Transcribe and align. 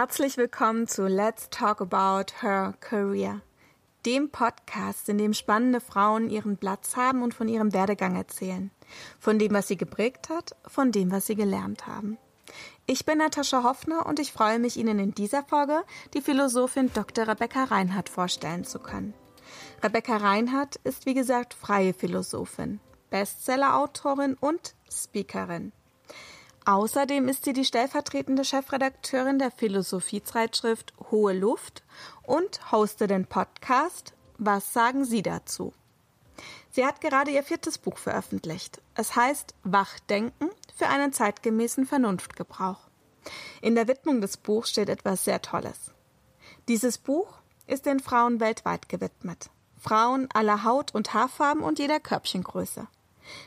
Herzlich 0.00 0.38
willkommen 0.38 0.88
zu 0.88 1.06
Let's 1.06 1.50
Talk 1.50 1.82
About 1.82 2.32
Her 2.40 2.72
Career, 2.80 3.42
dem 4.06 4.30
Podcast, 4.30 5.10
in 5.10 5.18
dem 5.18 5.34
spannende 5.34 5.78
Frauen 5.78 6.30
ihren 6.30 6.56
Platz 6.56 6.96
haben 6.96 7.22
und 7.22 7.34
von 7.34 7.48
ihrem 7.48 7.74
Werdegang 7.74 8.16
erzählen, 8.16 8.70
von 9.18 9.38
dem, 9.38 9.52
was 9.52 9.68
sie 9.68 9.76
geprägt 9.76 10.30
hat, 10.30 10.56
von 10.66 10.90
dem, 10.90 11.10
was 11.10 11.26
sie 11.26 11.34
gelernt 11.34 11.86
haben. 11.86 12.16
Ich 12.86 13.04
bin 13.04 13.18
Natascha 13.18 13.62
Hoffner 13.62 14.06
und 14.06 14.18
ich 14.20 14.32
freue 14.32 14.58
mich, 14.58 14.78
Ihnen 14.78 14.98
in 14.98 15.12
dieser 15.12 15.42
Folge 15.42 15.82
die 16.14 16.22
Philosophin 16.22 16.90
Dr. 16.94 17.28
Rebecca 17.28 17.64
Reinhardt 17.64 18.08
vorstellen 18.08 18.64
zu 18.64 18.78
können. 18.78 19.12
Rebecca 19.82 20.16
Reinhardt 20.16 20.76
ist, 20.76 21.04
wie 21.04 21.12
gesagt, 21.12 21.52
freie 21.52 21.92
Philosophin, 21.92 22.80
Bestseller-Autorin 23.10 24.32
und 24.40 24.74
Speakerin. 24.90 25.72
Außerdem 26.70 27.26
ist 27.26 27.44
sie 27.44 27.52
die 27.52 27.64
stellvertretende 27.64 28.44
Chefredakteurin 28.44 29.40
der 29.40 29.50
Philosophiezeitschrift 29.50 30.94
Hohe 31.10 31.32
Luft 31.32 31.82
und 32.22 32.70
hostet 32.70 33.10
den 33.10 33.26
Podcast 33.26 34.14
Was 34.38 34.72
sagen 34.72 35.04
Sie 35.04 35.20
dazu? 35.20 35.74
Sie 36.70 36.86
hat 36.86 37.00
gerade 37.00 37.32
ihr 37.32 37.42
viertes 37.42 37.76
Buch 37.76 37.98
veröffentlicht. 37.98 38.80
Es 38.94 39.16
heißt 39.16 39.56
Wachdenken 39.64 40.48
für 40.76 40.86
einen 40.86 41.12
zeitgemäßen 41.12 41.86
Vernunftgebrauch. 41.86 42.78
In 43.62 43.74
der 43.74 43.88
Widmung 43.88 44.20
des 44.20 44.36
Buchs 44.36 44.70
steht 44.70 44.90
etwas 44.90 45.24
sehr 45.24 45.42
Tolles. 45.42 45.90
Dieses 46.68 46.98
Buch 46.98 47.38
ist 47.66 47.84
den 47.84 47.98
Frauen 47.98 48.38
weltweit 48.38 48.88
gewidmet. 48.88 49.50
Frauen 49.76 50.28
aller 50.32 50.62
Haut- 50.62 50.94
und 50.94 51.14
Haarfarben 51.14 51.64
und 51.64 51.80
jeder 51.80 51.98
Körbchengröße. 51.98 52.86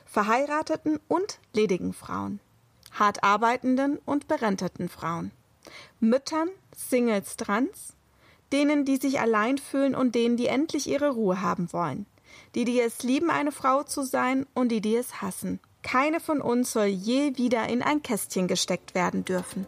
Verheirateten 0.05 1.00
und 1.08 1.40
ledigen 1.53 1.94
Frauen 1.94 2.42
hart 2.94 3.23
arbeitenden 3.23 3.99
und 4.05 4.27
berenteten 4.27 4.89
Frauen, 4.89 5.31
Müttern, 5.99 6.49
Singles, 6.75 7.38
Trans, 7.38 7.94
denen, 8.52 8.85
die 8.85 8.97
sich 8.97 9.19
allein 9.19 9.58
fühlen 9.58 9.95
und 9.95 10.16
denen, 10.16 10.38
die 10.38 10.47
endlich 10.47 10.88
ihre 10.88 11.09
Ruhe 11.09 11.41
haben 11.41 11.73
wollen, 11.73 12.05
die, 12.55 12.66
die 12.66 12.80
es 12.80 13.03
lieben, 13.03 13.30
eine 13.30 13.52
Frau 13.52 13.83
zu 13.83 14.03
sein 14.03 14.45
und 14.53 14.69
die, 14.69 14.81
die 14.81 14.95
es 14.95 15.22
hassen. 15.22 15.59
Keine 15.81 16.19
von 16.19 16.39
uns 16.39 16.72
soll 16.72 16.85
je 16.85 17.38
wieder 17.38 17.67
in 17.67 17.81
ein 17.81 18.02
Kästchen 18.02 18.47
gesteckt 18.47 18.95
werden 18.95 19.25
dürfen. 19.25 19.67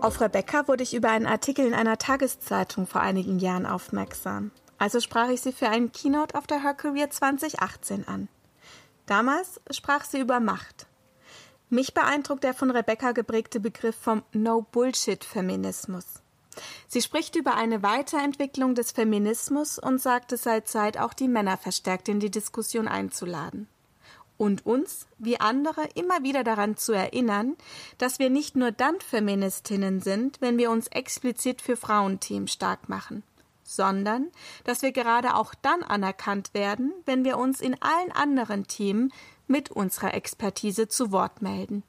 Auf 0.00 0.20
Rebecca 0.20 0.68
wurde 0.68 0.82
ich 0.82 0.94
über 0.94 1.10
einen 1.10 1.26
Artikel 1.26 1.66
in 1.66 1.72
einer 1.72 1.96
Tageszeitung 1.96 2.86
vor 2.86 3.00
einigen 3.00 3.38
Jahren 3.38 3.64
aufmerksam. 3.64 4.50
Also 4.84 5.00
sprach 5.00 5.30
ich 5.30 5.40
sie 5.40 5.52
für 5.52 5.70
einen 5.70 5.92
Keynote 5.92 6.34
auf 6.36 6.46
der 6.46 6.62
Her 6.62 6.74
Career 6.74 7.08
2018 7.08 8.06
an. 8.06 8.28
Damals 9.06 9.58
sprach 9.70 10.04
sie 10.04 10.20
über 10.20 10.40
Macht. 10.40 10.86
Mich 11.70 11.94
beeindruckt 11.94 12.44
der 12.44 12.52
von 12.52 12.70
Rebecca 12.70 13.12
geprägte 13.12 13.60
Begriff 13.60 13.96
vom 13.96 14.24
No-Bullshit-Feminismus. 14.34 16.04
Sie 16.86 17.00
spricht 17.00 17.34
über 17.34 17.54
eine 17.54 17.82
Weiterentwicklung 17.82 18.74
des 18.74 18.92
Feminismus 18.92 19.78
und 19.78 20.02
sagt, 20.02 20.32
es 20.32 20.42
sei 20.42 20.60
Zeit, 20.60 20.98
auch 20.98 21.14
die 21.14 21.28
Männer 21.28 21.56
verstärkt 21.56 22.10
in 22.10 22.20
die 22.20 22.30
Diskussion 22.30 22.86
einzuladen. 22.86 23.68
Und 24.36 24.66
uns, 24.66 25.06
wie 25.16 25.40
andere, 25.40 25.88
immer 25.94 26.22
wieder 26.22 26.44
daran 26.44 26.76
zu 26.76 26.92
erinnern, 26.92 27.56
dass 27.96 28.18
wir 28.18 28.28
nicht 28.28 28.54
nur 28.54 28.70
dann 28.70 29.00
Feministinnen 29.00 30.02
sind, 30.02 30.42
wenn 30.42 30.58
wir 30.58 30.70
uns 30.70 30.88
explizit 30.88 31.62
für 31.62 31.78
Frauenthemen 31.78 32.48
stark 32.48 32.90
machen 32.90 33.22
sondern 33.64 34.28
dass 34.64 34.82
wir 34.82 34.92
gerade 34.92 35.34
auch 35.34 35.54
dann 35.54 35.82
anerkannt 35.82 36.54
werden, 36.54 36.92
wenn 37.06 37.24
wir 37.24 37.38
uns 37.38 37.60
in 37.60 37.80
allen 37.82 38.12
anderen 38.12 38.66
Themen 38.66 39.12
mit 39.46 39.70
unserer 39.70 40.14
Expertise 40.14 40.88
zu 40.88 41.12
Wort 41.12 41.42
melden. 41.42 41.82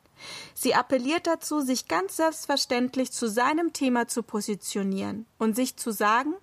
Sie 0.54 0.74
appelliert 0.74 1.28
dazu, 1.28 1.62
sich 1.62 1.88
ganz 1.88 2.18
selbstverständlich 2.18 3.12
zu 3.12 3.30
seinem 3.30 3.74
Thema 3.74 4.08
zu 4.08 4.24
positionieren 4.24 5.26
und 5.38 5.56
sich 5.56 5.76
zu 5.78 5.92
sagen, 5.92 6.34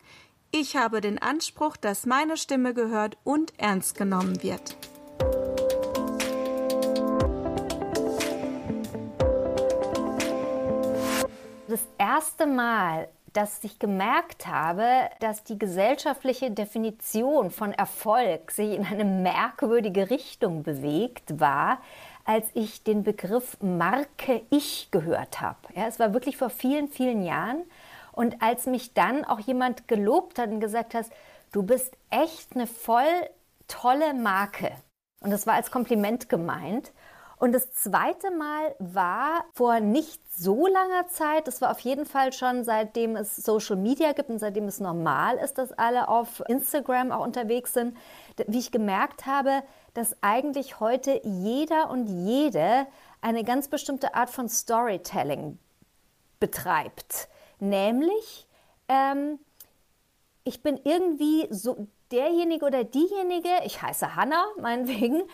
ich 0.51 0.77
habe 0.77 1.01
den 1.01 1.19
Anspruch, 1.19 1.77
dass 1.79 2.05
meine 2.05 2.37
Stimme 2.37 2.75
gehört 2.75 3.17
und 3.25 3.55
ernst 3.59 3.97
genommen 3.97 4.43
wird. 4.43 4.77
Das 11.69 11.81
erste 11.97 12.47
Mal 12.47 13.09
dass 13.33 13.65
ich 13.65 13.79
gemerkt 13.79 14.47
habe, 14.47 14.87
dass 15.21 15.45
die 15.45 15.59
gesellschaftliche 15.59 16.51
Definition 16.51 17.51
von 17.51 17.73
Erfolg 17.73 18.51
sich 18.51 18.75
in 18.75 18.85
eine 18.85 19.05
merkwürdige 19.05 20.11
Richtung 20.11 20.63
bewegt 20.63 21.41
war, 21.41 21.81
als 22.25 22.47
ich 22.55 22.83
den 22.83 23.03
Begriff 23.03 23.57
Marke 23.61 24.43
Ich 24.51 24.91
gehört 24.91 25.41
habe. 25.41 25.59
Ja, 25.75 25.87
es 25.87 25.99
war 25.99 26.13
wirklich 26.13 26.37
vor 26.37 26.51
vielen, 26.51 26.89
vielen 26.89 27.25
Jahren. 27.25 27.65
Und 28.13 28.43
als 28.43 28.67
mich 28.67 28.93
dann 28.93 29.25
auch 29.25 29.41
jemand 29.41 29.89
gelobt 29.89 30.39
hat 30.39 30.51
und 30.51 30.61
gesagt 30.61 30.95
hat, 30.95 31.07
du 31.53 31.63
bist 31.63 31.97
echt 32.11 32.55
eine 32.55 32.67
voll 32.67 33.29
tolle 33.67 34.15
Marke. 34.15 34.73
Und 35.21 35.31
das 35.31 35.47
war 35.47 35.55
als 35.55 35.71
Kompliment 35.71 36.29
gemeint. 36.29 36.93
Und 37.43 37.51
das 37.51 37.73
zweite 37.73 38.31
Mal 38.31 38.77
war 38.79 39.47
vor 39.53 39.81
nicht 39.81 40.21
so 40.33 40.69
langer 40.69 41.09
Zeit, 41.09 41.49
das 41.49 41.61
war 41.61 41.73
auf 41.73 41.81
jeden 41.81 42.07
Fall 42.07 42.33
schon 42.33 42.63
seitdem 42.63 43.17
es 43.17 43.35
Social 43.35 43.75
Media 43.75 44.13
gibt 44.13 44.31
und 44.31 44.39
seitdem 44.39 44.69
es 44.69 44.79
normal 44.79 45.39
ist, 45.39 45.59
dass 45.59 45.73
alle 45.73 46.09
auf 46.09 46.41
Instagram 46.47 47.11
auch 47.11 47.25
unterwegs 47.25 47.73
sind, 47.73 47.97
wie 48.47 48.61
ich 48.61 48.71
gemerkt 48.71 49.27
habe, 49.27 49.65
dass 49.93 50.17
eigentlich 50.21 50.79
heute 50.79 51.21
jeder 51.25 51.91
und 51.91 52.07
jede 52.07 52.87
eine 53.23 53.43
ganz 53.43 53.67
bestimmte 53.67 54.15
Art 54.15 54.31
von 54.31 54.49
Storytelling 54.49 55.59
betreibt. 56.39 57.29
Nämlich, 57.59 58.47
ähm, 58.89 59.41
ich 60.45 60.63
bin 60.63 60.79
irgendwie 60.85 61.49
so 61.51 61.89
derjenige 62.13 62.65
oder 62.65 62.85
diejenige, 62.85 63.51
ich 63.65 63.83
heiße 63.83 64.15
Hannah, 64.15 64.45
meinetwegen, 64.61 65.25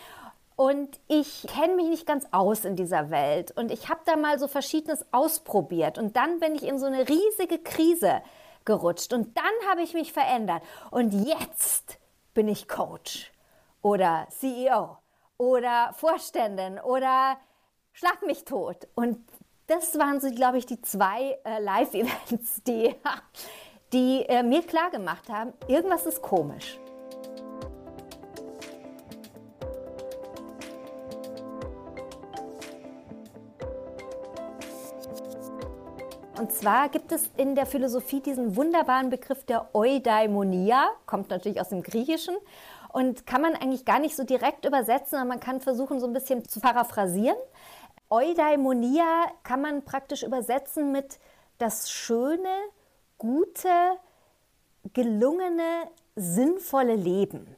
und 0.58 0.98
ich 1.06 1.46
kenne 1.46 1.76
mich 1.76 1.86
nicht 1.86 2.04
ganz 2.04 2.26
aus 2.32 2.64
in 2.64 2.74
dieser 2.74 3.10
Welt. 3.10 3.52
Und 3.52 3.70
ich 3.70 3.88
habe 3.88 4.00
da 4.04 4.16
mal 4.16 4.40
so 4.40 4.48
Verschiedenes 4.48 5.06
ausprobiert. 5.12 5.98
Und 5.98 6.16
dann 6.16 6.40
bin 6.40 6.56
ich 6.56 6.64
in 6.64 6.80
so 6.80 6.86
eine 6.86 7.08
riesige 7.08 7.58
Krise 7.58 8.22
gerutscht. 8.64 9.12
Und 9.12 9.36
dann 9.36 9.70
habe 9.70 9.82
ich 9.82 9.94
mich 9.94 10.12
verändert. 10.12 10.64
Und 10.90 11.12
jetzt 11.12 11.98
bin 12.34 12.48
ich 12.48 12.66
Coach 12.66 13.30
oder 13.82 14.26
CEO 14.30 14.98
oder 15.36 15.94
Vorständin 15.96 16.80
oder 16.80 17.36
Schlag 17.92 18.26
mich 18.26 18.44
tot. 18.44 18.88
Und 18.96 19.24
das 19.68 19.96
waren 19.96 20.20
so, 20.20 20.28
glaube 20.32 20.58
ich, 20.58 20.66
die 20.66 20.80
zwei 20.82 21.38
äh, 21.44 21.60
Live-Events, 21.60 22.62
die, 22.66 22.96
die 23.92 24.24
äh, 24.28 24.42
mir 24.42 24.64
klar 24.64 24.90
gemacht 24.90 25.28
haben, 25.28 25.52
irgendwas 25.68 26.04
ist 26.04 26.20
komisch. 26.20 26.80
Und 36.38 36.52
zwar 36.52 36.88
gibt 36.88 37.10
es 37.10 37.28
in 37.36 37.56
der 37.56 37.66
Philosophie 37.66 38.20
diesen 38.20 38.54
wunderbaren 38.54 39.10
Begriff 39.10 39.44
der 39.44 39.74
Eudaimonia, 39.74 40.88
kommt 41.04 41.30
natürlich 41.30 41.60
aus 41.60 41.70
dem 41.70 41.82
Griechischen 41.82 42.36
und 42.92 43.26
kann 43.26 43.42
man 43.42 43.54
eigentlich 43.54 43.84
gar 43.84 43.98
nicht 43.98 44.14
so 44.14 44.22
direkt 44.22 44.64
übersetzen, 44.64 45.18
aber 45.18 45.28
man 45.28 45.40
kann 45.40 45.60
versuchen, 45.60 45.98
so 45.98 46.06
ein 46.06 46.12
bisschen 46.12 46.48
zu 46.48 46.60
paraphrasieren. 46.60 47.36
Eudaimonia 48.08 49.26
kann 49.42 49.60
man 49.60 49.84
praktisch 49.84 50.22
übersetzen 50.22 50.92
mit 50.92 51.18
das 51.58 51.90
schöne, 51.90 52.48
gute, 53.18 53.68
gelungene, 54.94 55.88
sinnvolle 56.14 56.94
Leben. 56.94 57.56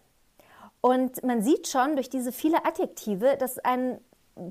Und 0.81 1.23
man 1.23 1.43
sieht 1.43 1.69
schon 1.69 1.97
durch 1.97 2.09
diese 2.09 2.33
viele 2.33 2.65
Adjektive, 2.65 3.37
dass 3.37 3.59
ein 3.59 4.01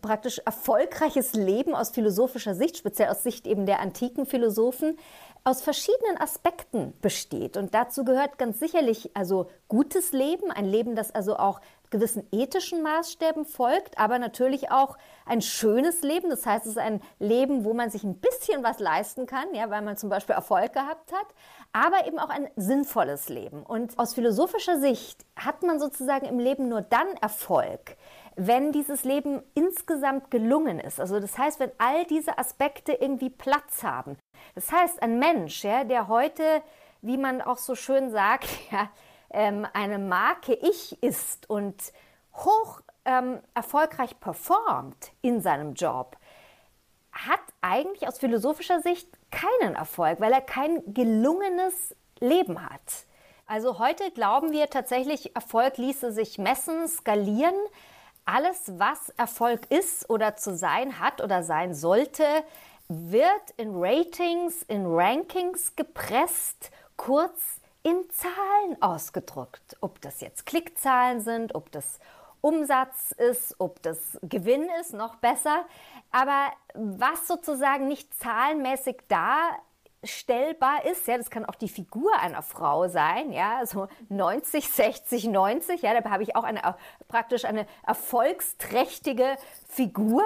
praktisch 0.02 0.40
erfolgreiches 0.46 1.34
Leben 1.34 1.76
aus 1.76 1.90
philosophischer 1.90 2.56
Sicht, 2.56 2.78
speziell 2.78 3.10
aus 3.10 3.24
Sicht 3.24 3.48
eben 3.48 3.66
der 3.66 3.80
antiken 3.80 4.26
Philosophen, 4.26 4.98
aus 5.44 5.62
verschiedenen 5.62 6.20
Aspekten 6.20 6.94
besteht. 7.02 7.58
Und 7.58 7.74
dazu 7.74 8.04
gehört 8.04 8.38
ganz 8.38 8.60
sicherlich 8.60 9.12
also 9.16 9.50
gutes 9.68 10.12
Leben, 10.12 10.52
ein 10.52 10.66
Leben, 10.66 10.96
das 10.96 11.16
also 11.16 11.38
auch 11.38 11.62
gewissen 11.90 12.28
ethischen 12.32 12.84
Maßstäben 12.84 13.46
folgt, 13.46 13.98
aber 13.98 14.20
natürlich 14.20 14.72
auch 14.72 14.98
ein 15.26 15.42
schönes 15.42 16.02
Leben. 16.02 16.30
Das 16.30 16.46
heißt, 16.46 16.66
es 16.66 16.74
ist 16.74 16.78
ein 16.78 17.02
Leben, 17.20 17.66
wo 17.66 17.74
man 17.74 17.90
sich 17.90 18.04
ein 18.04 18.20
bisschen 18.20 18.64
was 18.64 18.80
leisten 18.80 19.26
kann, 19.26 19.54
ja, 19.54 19.70
weil 19.70 19.82
man 19.82 19.98
zum 19.98 20.10
Beispiel 20.10 20.36
Erfolg 20.36 20.74
gehabt 20.74 21.12
hat, 21.12 21.28
aber 21.74 22.06
eben 22.06 22.20
auch 22.20 22.30
ein 22.30 22.50
sinnvolles 22.56 23.30
Leben. 23.30 23.64
Und 23.64 23.98
aus 23.98 24.14
philosophischer 24.14 24.80
Sicht 24.80 25.26
hat 25.36 25.64
man 25.64 25.80
sozusagen 25.80 26.26
im 26.26 26.40
Leben 26.40 26.70
nur 26.70 26.82
dann 26.82 27.08
Erfolg, 27.22 27.98
wenn 28.36 28.72
dieses 28.72 29.04
Leben 29.04 29.42
insgesamt 29.54 30.32
gelungen 30.32 30.80
ist. 30.80 31.00
Also 31.00 31.20
das 31.20 31.38
heißt, 31.38 31.60
wenn 31.60 31.72
all 31.78 32.06
diese 32.06 32.38
Aspekte 32.38 32.94
irgendwie 32.94 33.30
Platz 33.30 33.84
haben. 33.84 34.18
Das 34.56 34.72
heißt, 34.72 35.02
ein 35.02 35.20
Mensch, 35.20 35.64
ja, 35.64 35.84
der 35.84 36.08
heute, 36.08 36.62
wie 37.02 37.18
man 37.18 37.42
auch 37.42 37.58
so 37.58 37.76
schön 37.76 38.12
sagt, 38.12 38.48
ja, 38.72 38.90
ähm, 39.32 39.68
eine 39.74 40.00
Marke 40.00 40.54
Ich 40.54 41.02
ist 41.04 41.50
und 41.50 41.76
hoch 42.34 42.82
ähm, 43.06 43.40
erfolgreich 43.54 44.20
performt 44.20 45.12
in 45.22 45.42
seinem 45.42 45.74
Job, 45.74 46.18
hat 47.12 47.42
eigentlich 47.62 48.08
aus 48.08 48.20
philosophischer 48.20 48.82
Sicht 48.82 49.08
keinen 49.32 49.76
Erfolg, 49.76 50.20
weil 50.20 50.32
er 50.32 50.42
kein 50.42 50.82
gelungenes 50.94 51.96
Leben 52.20 52.64
hat. 52.64 53.06
Also 53.46 53.80
heute 53.80 54.12
glauben 54.12 54.52
wir 54.52 54.68
tatsächlich, 54.68 55.36
Erfolg 55.36 55.78
ließe 55.78 56.12
sich 56.12 56.38
messen, 56.38 56.88
skalieren. 56.88 57.56
Alles, 58.32 58.74
was 58.78 59.10
Erfolg 59.18 59.72
ist 59.72 60.08
oder 60.08 60.36
zu 60.36 60.56
sein 60.56 61.00
hat 61.00 61.20
oder 61.24 61.42
sein 61.42 61.74
sollte, 61.74 62.24
wird 62.88 63.52
in 63.58 63.72
Ratings, 63.74 64.62
in 64.68 64.86
Rankings 64.86 65.76
gepresst, 65.76 66.70
kurz 66.96 67.60
in 67.82 68.08
Zahlen 68.12 68.80
ausgedrückt. 68.82 69.78
Ob 69.82 70.00
das 70.02 70.22
jetzt 70.22 70.46
Klickzahlen 70.46 71.22
sind, 71.22 71.56
ob 71.56 71.72
das 71.72 71.98
Umsatz 72.42 73.14
ist, 73.14 73.56
ob 73.58 73.82
das 73.82 74.20
Gewinn 74.22 74.68
ist, 74.80 74.94
noch 74.94 75.16
besser. 75.16 75.66
Aber 76.12 76.52
was 76.76 77.28
sozusagen 77.28 77.88
nicht 77.88 78.14
zahlenmäßig 78.20 79.08
darstellbar 80.02 80.86
ist, 80.86 81.08
ja, 81.08 81.18
das 81.18 81.30
kann 81.30 81.46
auch 81.46 81.56
die 81.56 81.70
Figur 81.70 82.12
einer 82.20 82.42
Frau 82.42 82.88
sein, 82.88 83.32
ja, 83.32 83.66
so 83.66 83.88
90, 84.10 84.68
60, 84.68 85.26
90, 85.26 85.82
ja, 85.82 86.00
da 86.00 86.10
habe 86.10 86.24
ich 86.24 86.36
auch 86.36 86.44
eine, 86.44 86.76
praktisch 87.08 87.46
eine 87.46 87.66
erfolgsträchtige 87.86 89.38
Figur, 89.68 90.24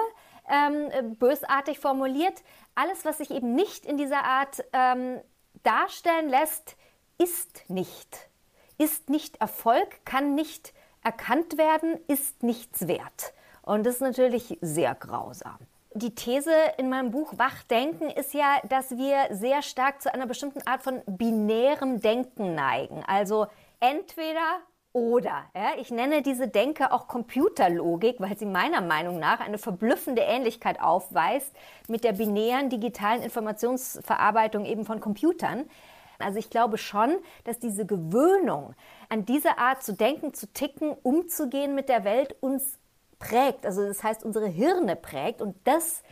ähm, 0.48 1.16
bösartig 1.18 1.78
formuliert. 1.78 2.42
Alles, 2.74 3.04
was 3.04 3.18
sich 3.18 3.30
eben 3.30 3.54
nicht 3.54 3.86
in 3.86 3.96
dieser 3.96 4.24
Art 4.24 4.62
ähm, 4.72 5.20
darstellen 5.62 6.28
lässt, 6.28 6.76
ist 7.18 7.68
nicht. 7.68 8.28
Ist 8.76 9.08
nicht 9.08 9.36
Erfolg, 9.40 10.04
kann 10.04 10.34
nicht 10.34 10.74
erkannt 11.02 11.56
werden, 11.56 11.98
ist 12.08 12.42
nichts 12.42 12.88
wert. 12.88 13.32
Und 13.62 13.84
das 13.86 13.96
ist 13.96 14.00
natürlich 14.02 14.58
sehr 14.60 14.94
grausam. 14.94 15.58
Die 15.96 16.12
These 16.12 16.50
in 16.76 16.88
meinem 16.88 17.12
Buch 17.12 17.34
Wachdenken 17.36 18.10
ist 18.10 18.34
ja, 18.34 18.58
dass 18.68 18.90
wir 18.96 19.28
sehr 19.30 19.62
stark 19.62 20.02
zu 20.02 20.12
einer 20.12 20.26
bestimmten 20.26 20.66
Art 20.66 20.82
von 20.82 21.02
binärem 21.06 22.00
Denken 22.00 22.56
neigen. 22.56 23.04
Also 23.06 23.46
entweder 23.78 24.58
oder. 24.92 25.44
Ja, 25.54 25.78
ich 25.78 25.92
nenne 25.92 26.22
diese 26.22 26.48
Denke 26.48 26.90
auch 26.90 27.06
Computerlogik, 27.06 28.16
weil 28.18 28.36
sie 28.36 28.46
meiner 28.46 28.80
Meinung 28.80 29.20
nach 29.20 29.38
eine 29.38 29.56
verblüffende 29.56 30.22
Ähnlichkeit 30.22 30.80
aufweist 30.80 31.52
mit 31.86 32.02
der 32.02 32.12
binären 32.14 32.70
digitalen 32.70 33.22
Informationsverarbeitung 33.22 34.64
eben 34.64 34.84
von 34.84 34.98
Computern. 34.98 35.64
Also 36.18 36.40
ich 36.40 36.50
glaube 36.50 36.76
schon, 36.76 37.18
dass 37.44 37.60
diese 37.60 37.86
Gewöhnung 37.86 38.74
an 39.08 39.24
diese 39.26 39.58
Art 39.58 39.84
zu 39.84 39.92
denken, 39.92 40.34
zu 40.34 40.52
ticken, 40.52 40.90
umzugehen 41.04 41.76
mit 41.76 41.88
der 41.88 42.02
Welt 42.02 42.34
uns 42.40 42.80
prägt. 43.24 43.66
Also 43.66 43.86
das 43.86 44.02
heißt, 44.02 44.24
unsere 44.24 44.46
Hirne 44.46 44.96
prägt 44.96 45.40
und 45.40 45.56
das 45.64 46.02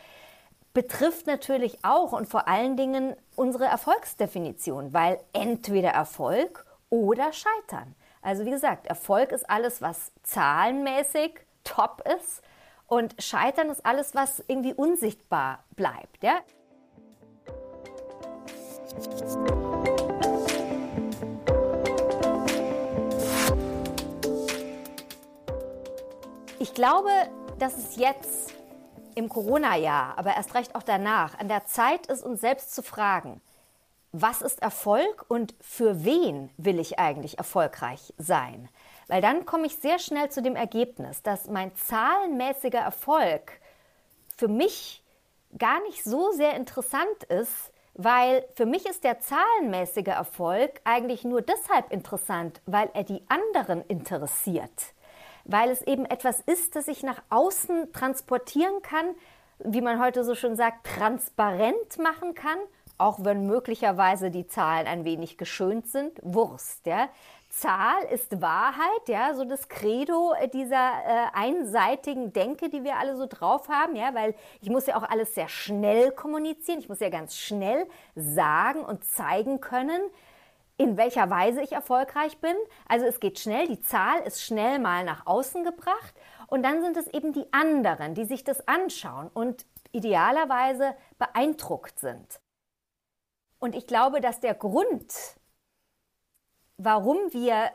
betrifft 0.73 1.27
natürlich 1.27 1.77
auch 1.83 2.11
und 2.13 2.27
vor 2.27 2.47
allen 2.47 2.75
Dingen 2.75 3.15
unsere 3.35 3.65
Erfolgsdefinition, 3.65 4.93
weil 4.93 5.19
entweder 5.31 5.89
Erfolg 5.89 6.65
oder 6.89 7.31
Scheitern. 7.31 7.95
Also 8.21 8.45
wie 8.45 8.51
gesagt, 8.51 8.87
Erfolg 8.87 9.31
ist 9.31 9.47
alles, 9.49 9.81
was 9.81 10.11
zahlenmäßig 10.23 11.39
top 11.63 12.03
ist 12.17 12.41
und 12.87 13.15
Scheitern 13.21 13.69
ist 13.69 13.85
alles, 13.85 14.15
was 14.15 14.43
irgendwie 14.47 14.73
unsichtbar 14.73 15.63
bleibt. 15.75 16.23
Ja? 16.23 16.39
Ich 26.73 26.77
glaube, 26.77 27.11
dass 27.59 27.77
es 27.77 27.97
jetzt 27.97 28.55
im 29.13 29.29
Corona-Jahr, 29.29 30.17
aber 30.17 30.35
erst 30.35 30.55
recht 30.55 30.73
auch 30.73 30.81
danach, 30.81 31.37
an 31.37 31.47
der 31.47 31.67
Zeit 31.67 32.07
ist, 32.07 32.23
uns 32.23 32.41
selbst 32.41 32.73
zu 32.73 32.81
fragen, 32.81 33.41
was 34.11 34.41
ist 34.41 34.59
Erfolg 34.59 35.23
und 35.27 35.53
für 35.61 36.03
wen 36.03 36.49
will 36.57 36.79
ich 36.79 36.97
eigentlich 36.97 37.37
erfolgreich 37.37 38.15
sein? 38.17 38.69
Weil 39.07 39.21
dann 39.21 39.45
komme 39.45 39.67
ich 39.67 39.75
sehr 39.75 39.99
schnell 39.99 40.31
zu 40.31 40.41
dem 40.41 40.55
Ergebnis, 40.55 41.21
dass 41.21 41.47
mein 41.47 41.75
zahlenmäßiger 41.75 42.79
Erfolg 42.79 43.51
für 44.35 44.47
mich 44.47 45.03
gar 45.55 45.79
nicht 45.83 46.03
so 46.03 46.31
sehr 46.31 46.55
interessant 46.55 47.23
ist, 47.29 47.71
weil 47.93 48.47
für 48.55 48.65
mich 48.65 48.87
ist 48.87 49.03
der 49.03 49.19
zahlenmäßige 49.19 50.07
Erfolg 50.07 50.81
eigentlich 50.85 51.23
nur 51.23 51.43
deshalb 51.43 51.91
interessant, 51.91 52.61
weil 52.65 52.89
er 52.95 53.03
die 53.03 53.21
anderen 53.29 53.83
interessiert 53.83 54.71
weil 55.45 55.69
es 55.69 55.81
eben 55.81 56.05
etwas 56.05 56.39
ist, 56.41 56.75
das 56.75 56.87
ich 56.87 57.03
nach 57.03 57.21
außen 57.29 57.91
transportieren 57.91 58.81
kann, 58.81 59.15
wie 59.59 59.81
man 59.81 60.01
heute 60.01 60.23
so 60.23 60.35
schön 60.35 60.55
sagt, 60.55 60.85
transparent 60.85 61.97
machen 61.97 62.33
kann, 62.33 62.57
auch 62.97 63.19
wenn 63.23 63.45
möglicherweise 63.45 64.31
die 64.31 64.47
Zahlen 64.47 64.87
ein 64.87 65.05
wenig 65.05 65.37
geschönt 65.37 65.87
sind, 65.87 66.19
Wurst, 66.21 66.85
ja. 66.85 67.09
Zahl 67.49 68.03
ist 68.11 68.41
Wahrheit, 68.41 69.07
ja, 69.07 69.35
so 69.35 69.45
das 69.45 69.69
Credo 69.69 70.33
dieser 70.53 70.75
äh, 70.75 71.25
einseitigen 71.33 72.33
Denke, 72.33 72.69
die 72.69 72.83
wir 72.83 72.97
alle 72.97 73.15
so 73.15 73.27
drauf 73.27 73.69
haben, 73.69 73.95
ja, 73.95 74.15
weil 74.15 74.33
ich 74.61 74.71
muss 74.71 74.87
ja 74.87 74.97
auch 74.97 75.07
alles 75.07 75.35
sehr 75.35 75.47
schnell 75.47 76.11
kommunizieren, 76.11 76.79
ich 76.79 76.89
muss 76.89 76.99
ja 76.99 77.09
ganz 77.09 77.37
schnell 77.37 77.85
sagen 78.15 78.83
und 78.83 79.05
zeigen 79.05 79.61
können, 79.61 80.01
in 80.77 80.97
welcher 80.97 81.29
Weise 81.29 81.61
ich 81.61 81.71
erfolgreich 81.71 82.39
bin. 82.39 82.55
Also 82.87 83.05
es 83.05 83.19
geht 83.19 83.39
schnell, 83.39 83.67
die 83.67 83.81
Zahl 83.81 84.21
ist 84.21 84.41
schnell 84.41 84.79
mal 84.79 85.03
nach 85.03 85.25
außen 85.25 85.63
gebracht 85.63 86.13
und 86.47 86.63
dann 86.63 86.81
sind 86.81 86.97
es 86.97 87.07
eben 87.07 87.33
die 87.33 87.51
anderen, 87.51 88.15
die 88.15 88.25
sich 88.25 88.43
das 88.43 88.67
anschauen 88.67 89.29
und 89.33 89.65
idealerweise 89.91 90.95
beeindruckt 91.19 91.99
sind. 91.99 92.39
Und 93.59 93.75
ich 93.75 93.87
glaube, 93.87 94.19
dass 94.19 94.39
der 94.39 94.55
Grund, 94.55 95.13
warum 96.77 97.17
wir 97.31 97.71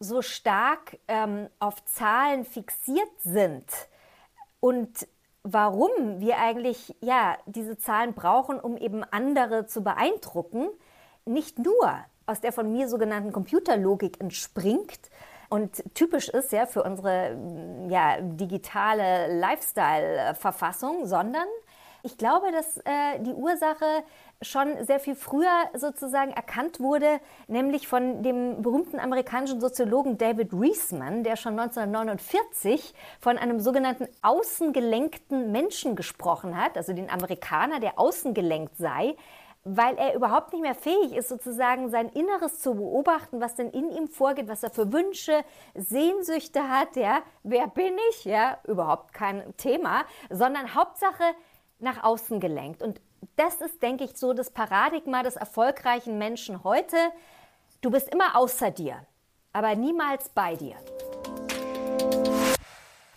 so 0.00 0.22
stark 0.22 0.98
ähm, 1.08 1.48
auf 1.58 1.84
Zahlen 1.84 2.44
fixiert 2.44 3.20
sind 3.20 3.66
und 4.60 5.06
warum 5.42 6.20
wir 6.20 6.38
eigentlich 6.38 6.96
ja 7.00 7.36
diese 7.46 7.78
Zahlen 7.78 8.14
brauchen, 8.14 8.60
um 8.60 8.76
eben 8.76 9.04
andere 9.04 9.66
zu 9.66 9.82
beeindrucken, 9.82 10.68
nicht 11.24 11.58
nur 11.58 12.04
aus 12.28 12.40
der 12.40 12.52
von 12.52 12.70
mir 12.70 12.88
sogenannten 12.88 13.32
Computerlogik 13.32 14.20
entspringt 14.20 15.10
und 15.48 15.82
typisch 15.94 16.28
ist 16.28 16.52
ja 16.52 16.66
für 16.66 16.82
unsere 16.82 17.36
ja, 17.88 18.20
digitale 18.20 19.38
Lifestyle-Verfassung, 19.38 21.06
sondern 21.06 21.46
ich 22.02 22.16
glaube, 22.16 22.52
dass 22.52 22.76
äh, 22.78 23.18
die 23.20 23.32
Ursache 23.32 23.84
schon 24.40 24.68
sehr 24.84 25.00
viel 25.00 25.16
früher 25.16 25.50
sozusagen 25.74 26.30
erkannt 26.30 26.78
wurde, 26.78 27.18
nämlich 27.48 27.88
von 27.88 28.22
dem 28.22 28.62
berühmten 28.62 29.00
amerikanischen 29.00 29.60
Soziologen 29.60 30.16
David 30.16 30.50
Reisman, 30.52 31.24
der 31.24 31.36
schon 31.36 31.58
1949 31.58 32.94
von 33.20 33.36
einem 33.36 33.58
sogenannten 33.58 34.06
außengelenkten 34.22 35.50
Menschen 35.50 35.96
gesprochen 35.96 36.56
hat, 36.56 36.76
also 36.76 36.92
den 36.92 37.10
Amerikaner, 37.10 37.80
der 37.80 37.98
außengelenkt 37.98 38.76
sei, 38.76 39.16
weil 39.76 39.96
er 39.96 40.14
überhaupt 40.14 40.52
nicht 40.52 40.62
mehr 40.62 40.74
fähig 40.74 41.14
ist, 41.14 41.28
sozusagen 41.28 41.90
sein 41.90 42.08
Inneres 42.08 42.60
zu 42.60 42.74
beobachten, 42.74 43.40
was 43.40 43.54
denn 43.54 43.70
in 43.70 43.90
ihm 43.90 44.08
vorgeht, 44.08 44.48
was 44.48 44.62
er 44.62 44.70
für 44.70 44.92
Wünsche, 44.92 45.44
Sehnsüchte 45.74 46.68
hat, 46.68 46.96
ja, 46.96 47.20
wer 47.42 47.66
bin 47.66 47.94
ich, 48.10 48.24
ja, 48.24 48.58
überhaupt 48.64 49.12
kein 49.12 49.56
Thema, 49.56 50.04
sondern 50.30 50.74
Hauptsache 50.74 51.24
nach 51.78 52.02
außen 52.02 52.40
gelenkt. 52.40 52.82
Und 52.82 53.00
das 53.36 53.60
ist, 53.60 53.82
denke 53.82 54.04
ich, 54.04 54.16
so 54.16 54.32
das 54.32 54.50
Paradigma 54.50 55.22
des 55.22 55.36
erfolgreichen 55.36 56.18
Menschen 56.18 56.64
heute. 56.64 56.96
Du 57.80 57.90
bist 57.90 58.08
immer 58.12 58.36
außer 58.36 58.70
dir, 58.70 59.04
aber 59.52 59.74
niemals 59.74 60.28
bei 60.30 60.56
dir. 60.56 60.76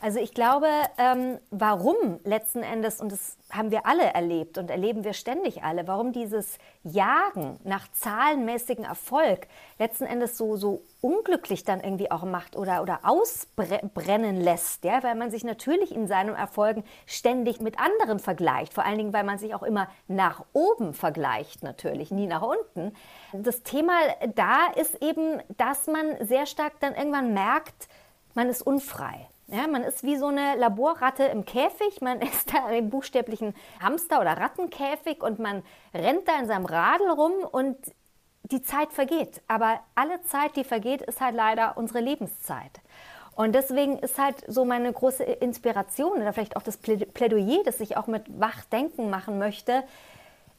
Also 0.03 0.19
ich 0.19 0.33
glaube, 0.33 0.67
ähm, 0.97 1.37
warum 1.51 2.19
letzten 2.23 2.63
Endes, 2.63 2.99
und 2.99 3.11
das 3.11 3.37
haben 3.51 3.69
wir 3.69 3.85
alle 3.85 4.01
erlebt 4.01 4.57
und 4.57 4.71
erleben 4.71 5.03
wir 5.03 5.13
ständig 5.13 5.61
alle, 5.61 5.87
warum 5.87 6.11
dieses 6.11 6.57
Jagen 6.83 7.59
nach 7.63 7.87
zahlenmäßigen 7.91 8.83
Erfolg 8.83 9.47
letzten 9.77 10.05
Endes 10.05 10.39
so, 10.39 10.55
so 10.55 10.81
unglücklich 11.01 11.65
dann 11.65 11.81
irgendwie 11.81 12.09
auch 12.09 12.23
macht 12.23 12.55
oder, 12.55 12.81
oder 12.81 13.01
ausbrennen 13.03 14.41
lässt, 14.41 14.83
ja, 14.85 15.03
weil 15.03 15.13
man 15.13 15.29
sich 15.29 15.43
natürlich 15.43 15.93
in 15.93 16.07
seinen 16.07 16.33
Erfolgen 16.33 16.83
ständig 17.05 17.61
mit 17.61 17.79
anderen 17.79 18.17
vergleicht, 18.17 18.73
vor 18.73 18.83
allen 18.85 18.97
Dingen, 18.97 19.13
weil 19.13 19.23
man 19.23 19.37
sich 19.37 19.53
auch 19.53 19.63
immer 19.63 19.87
nach 20.07 20.43
oben 20.53 20.95
vergleicht 20.95 21.61
natürlich, 21.61 22.09
nie 22.09 22.25
nach 22.25 22.41
unten. 22.41 22.95
Das 23.33 23.61
Thema 23.61 23.93
da 24.33 24.65
ist 24.75 24.95
eben, 25.03 25.43
dass 25.57 25.85
man 25.85 26.25
sehr 26.25 26.47
stark 26.47 26.79
dann 26.79 26.95
irgendwann 26.95 27.35
merkt, 27.35 27.87
man 28.33 28.49
ist 28.49 28.63
unfrei. 28.63 29.27
Ja, 29.53 29.67
man 29.67 29.83
ist 29.83 30.03
wie 30.03 30.15
so 30.15 30.27
eine 30.27 30.55
Laborratte 30.55 31.25
im 31.25 31.43
Käfig, 31.43 31.99
man 31.99 32.21
ist 32.21 32.53
da 32.53 32.69
im 32.69 32.89
buchstäblichen 32.89 33.53
Hamster- 33.81 34.21
oder 34.21 34.37
Rattenkäfig 34.37 35.21
und 35.21 35.39
man 35.39 35.61
rennt 35.93 36.27
da 36.27 36.39
in 36.39 36.47
seinem 36.47 36.65
Radl 36.65 37.09
rum 37.09 37.33
und 37.51 37.77
die 38.43 38.61
Zeit 38.61 38.93
vergeht. 38.93 39.41
Aber 39.49 39.81
alle 39.93 40.21
Zeit, 40.23 40.55
die 40.55 40.63
vergeht, 40.63 41.01
ist 41.01 41.19
halt 41.19 41.35
leider 41.35 41.77
unsere 41.77 41.99
Lebenszeit. 41.99 42.79
Und 43.35 43.53
deswegen 43.53 43.99
ist 43.99 44.17
halt 44.17 44.43
so 44.47 44.63
meine 44.63 44.91
große 44.91 45.23
Inspiration 45.23 46.21
oder 46.21 46.31
vielleicht 46.31 46.55
auch 46.55 46.63
das 46.63 46.77
Plädoyer, 46.77 47.63
das 47.65 47.81
ich 47.81 47.97
auch 47.97 48.07
mit 48.07 48.23
Wachdenken 48.39 49.09
machen 49.09 49.37
möchte. 49.37 49.83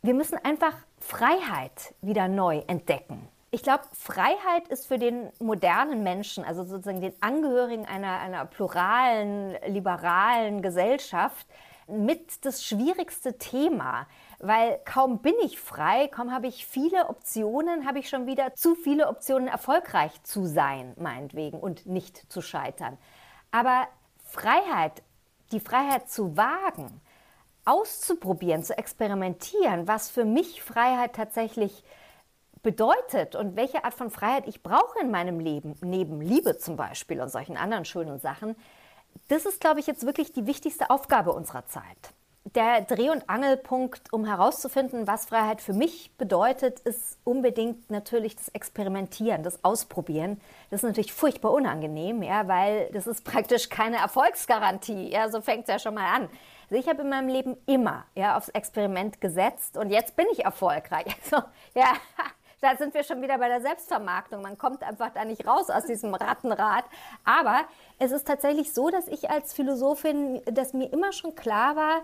Wir 0.03 0.15
müssen 0.15 0.37
einfach 0.43 0.75
Freiheit 0.99 1.95
wieder 2.03 2.29
neu 2.29 2.63
entdecken. 2.67 3.29
Ich 3.55 3.63
glaube, 3.63 3.85
Freiheit 3.93 4.69
ist 4.69 4.87
für 4.87 4.99
den 4.99 5.31
modernen 5.39 6.03
Menschen, 6.03 6.43
also 6.43 6.65
sozusagen 6.65 7.03
den 7.03 7.13
Angehörigen 7.21 7.85
einer, 7.85 8.19
einer 8.19 8.47
pluralen, 8.47 9.59
liberalen 9.67 10.63
Gesellschaft, 10.63 11.47
mit 11.87 12.47
das 12.47 12.65
schwierigste 12.65 13.37
Thema, 13.37 14.07
weil 14.39 14.81
kaum 14.87 15.19
bin 15.19 15.35
ich 15.45 15.61
frei, 15.61 16.09
kaum 16.09 16.33
habe 16.33 16.47
ich 16.47 16.65
viele 16.65 17.11
Optionen, 17.11 17.87
habe 17.87 17.99
ich 17.99 18.09
schon 18.09 18.27
wieder 18.27 18.55
zu 18.55 18.75
viele 18.75 19.07
Optionen, 19.09 19.49
erfolgreich 19.49 20.23
zu 20.23 20.47
sein, 20.47 20.95
meinetwegen, 20.97 21.61
und 21.61 21.85
nicht 21.85 22.33
zu 22.33 22.41
scheitern. 22.41 22.97
Aber 23.51 23.87
Freiheit, 24.25 25.03
die 25.51 25.61
Freiheit 25.61 26.09
zu 26.09 26.39
wagen, 26.39 27.03
auszuprobieren, 27.67 28.65
zu 28.65 28.79
experimentieren, 28.79 29.87
was 29.87 30.09
für 30.09 30.25
mich 30.25 30.63
Freiheit 30.63 31.15
tatsächlich 31.15 31.85
bedeutet 32.63 33.35
und 33.35 33.57
welche 33.57 33.85
Art 33.85 33.95
von 33.95 34.11
Freiheit 34.11 34.47
ich 34.47 34.63
brauche 34.63 34.99
in 35.01 35.11
meinem 35.11 35.41
Leben, 35.41 35.75
neben 35.83 36.21
Liebe 36.21 36.59
zum 36.59 36.77
Beispiel 36.77 37.21
und 37.21 37.31
solchen 37.31 37.57
anderen 37.57 37.85
schönen 37.85 38.19
Sachen, 38.19 38.57
das 39.29 39.47
ist, 39.47 39.61
glaube 39.61 39.81
ich, 39.81 39.87
jetzt 39.87 40.07
wirklich 40.07 40.33
die 40.33 40.47
wichtigste 40.47 40.91
Aufgabe 40.91 41.33
unserer 41.33 41.67
Zeit. 41.67 42.13
Der 42.45 42.81
Dreh- 42.81 43.11
und 43.11 43.31
Angelpunkt, 43.31 44.13
um 44.13 44.25
herauszufinden, 44.25 45.07
was 45.07 45.27
Freiheit 45.27 45.61
für 45.61 45.73
mich 45.73 46.11
bedeutet, 46.19 46.81
ist 46.81 47.19
unbedingt 47.23 47.89
natürlich 47.89 48.35
das 48.35 48.49
Experimentieren, 48.49 49.45
das 49.45 49.65
Ausprobieren. 49.65 50.41
Das 50.69 50.83
ist 50.83 50.89
natürlich 50.89 51.13
furchtbar 51.13 51.53
unangenehm, 51.53 52.21
ja, 52.23 52.49
weil 52.49 52.91
das 52.93 53.07
ist 53.07 53.25
praktisch 53.33 53.69
keine 53.69 53.99
Erfolgsgarantie. 53.99 55.13
Ja, 55.13 55.31
so 55.31 55.41
fängt 55.41 55.63
es 55.63 55.69
ja 55.69 55.79
schon 55.79 55.95
mal 55.95 56.13
an. 56.13 56.29
Also 56.65 56.75
ich 56.75 56.89
habe 56.89 57.03
in 57.03 57.11
meinem 57.11 57.29
Leben 57.29 57.57
immer 57.67 58.07
ja, 58.17 58.37
aufs 58.37 58.49
Experiment 58.49 59.21
gesetzt 59.21 59.77
und 59.77 59.91
jetzt 59.91 60.17
bin 60.17 60.27
ich 60.33 60.45
erfolgreich. 60.45 61.17
Also, 61.31 61.47
ja, 61.75 61.93
da 62.63 62.77
sind 62.77 62.95
wir 62.95 63.03
schon 63.03 63.21
wieder 63.21 63.39
bei 63.39 63.49
der 63.49 63.61
Selbstvermarktung. 63.61 64.41
Man 64.41 64.57
kommt 64.57 64.85
einfach 64.85 65.11
da 65.13 65.25
nicht 65.25 65.47
raus 65.47 65.69
aus 65.69 65.85
diesem 65.85 66.15
Rattenrad. 66.15 66.85
Aber 67.25 67.63
es 67.99 68.13
ist 68.13 68.27
tatsächlich 68.27 68.73
so, 68.73 68.89
dass 68.89 69.09
ich 69.09 69.29
als 69.29 69.53
Philosophin, 69.53 70.41
dass 70.47 70.73
mir 70.73 70.91
immer 70.93 71.13
schon 71.13 71.35
klar 71.35 71.75
war, 71.75 72.03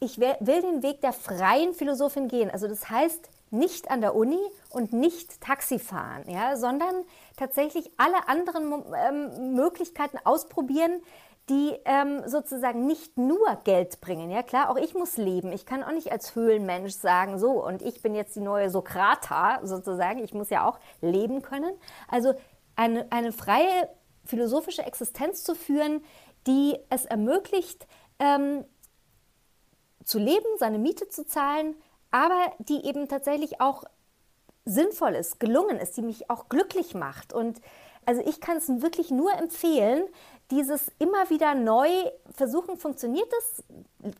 ich 0.00 0.18
will 0.18 0.36
den 0.40 0.82
Weg 0.82 1.00
der 1.00 1.14
freien 1.14 1.72
Philosophin 1.72 2.28
gehen. 2.28 2.50
Also 2.50 2.68
das 2.68 2.90
heißt, 2.90 3.30
nicht 3.50 3.90
an 3.90 4.02
der 4.02 4.14
Uni 4.14 4.40
und 4.70 4.92
nicht 4.92 5.40
Taxi 5.40 5.78
fahren, 5.78 6.24
ja, 6.26 6.56
sondern 6.56 7.04
tatsächlich 7.36 7.90
alle 7.96 8.28
anderen 8.28 8.84
ähm, 8.94 9.54
Möglichkeiten 9.54 10.18
ausprobieren, 10.24 11.00
die 11.50 11.76
ähm, 11.84 12.22
sozusagen 12.26 12.86
nicht 12.86 13.18
nur 13.18 13.56
Geld 13.64 14.00
bringen. 14.00 14.30
Ja 14.30 14.42
klar, 14.42 14.70
auch 14.70 14.76
ich 14.76 14.94
muss 14.94 15.16
leben. 15.16 15.52
Ich 15.52 15.66
kann 15.66 15.82
auch 15.82 15.92
nicht 15.92 16.10
als 16.10 16.34
Höhlenmensch 16.34 16.94
sagen, 16.94 17.38
so 17.38 17.64
und 17.64 17.82
ich 17.82 18.00
bin 18.00 18.14
jetzt 18.14 18.34
die 18.36 18.40
neue 18.40 18.70
Sokrata 18.70 19.60
sozusagen. 19.62 20.24
Ich 20.24 20.32
muss 20.32 20.50
ja 20.50 20.66
auch 20.66 20.78
leben 21.02 21.42
können. 21.42 21.74
Also 22.08 22.34
eine, 22.76 23.06
eine 23.10 23.32
freie 23.32 23.88
philosophische 24.24 24.82
Existenz 24.82 25.44
zu 25.44 25.54
führen, 25.54 26.02
die 26.46 26.78
es 26.88 27.04
ermöglicht, 27.04 27.86
ähm, 28.18 28.64
zu 30.02 30.18
leben, 30.18 30.46
seine 30.58 30.78
Miete 30.78 31.08
zu 31.08 31.26
zahlen, 31.26 31.74
aber 32.10 32.52
die 32.58 32.86
eben 32.86 33.08
tatsächlich 33.08 33.60
auch 33.60 33.84
sinnvoll 34.64 35.14
ist, 35.14 35.40
gelungen 35.40 35.78
ist, 35.78 35.96
die 35.96 36.02
mich 36.02 36.30
auch 36.30 36.48
glücklich 36.48 36.94
macht. 36.94 37.32
Und 37.32 37.60
also 38.06 38.22
ich 38.26 38.40
kann 38.40 38.56
es 38.56 38.68
wirklich 38.82 39.10
nur 39.10 39.32
empfehlen, 39.34 40.04
dieses 40.50 40.92
immer 40.98 41.30
wieder 41.30 41.54
neu 41.54 41.88
versuchen, 42.34 42.76
funktioniert 42.76 43.28
das? 43.32 43.64